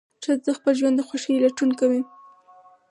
ښځه 0.23 0.33
د 0.45 0.47
خپل 0.57 0.73
ژوند 0.79 0.95
د 0.97 1.01
خوښۍ 1.07 1.35
لټون 1.43 1.71
کوي. 1.79 2.01